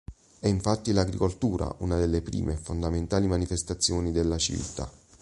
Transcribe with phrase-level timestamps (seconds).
[0.39, 4.89] È infatti l'agricoltura una delle prime e fondamentali manifestazioni della civiltà.